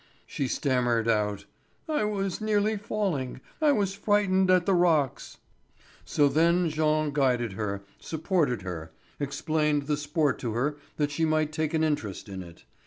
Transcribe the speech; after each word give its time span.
She 0.25 0.47
stammered 0.47 1.07
out: 1.07 1.45
"I 1.87 2.05
was 2.05 2.41
nearly 2.41 2.75
falling; 2.75 3.39
I 3.61 3.71
was 3.71 3.93
frightened 3.93 4.49
at 4.49 4.65
the 4.65 4.73
rocks." 4.73 5.37
So 6.05 6.27
then 6.27 6.71
Jean 6.71 7.11
guided 7.13 7.53
her, 7.53 7.83
supported 7.99 8.63
her, 8.63 8.91
explained 9.19 9.83
the 9.83 9.97
sport 9.97 10.39
to 10.39 10.53
her 10.53 10.75
that 10.97 11.11
she 11.11 11.23
might 11.23 11.51
take 11.51 11.75
an 11.75 11.83
interest 11.83 12.29
in 12.29 12.41
it. 12.41 12.63